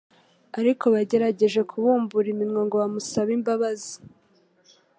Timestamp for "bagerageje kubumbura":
0.93-2.27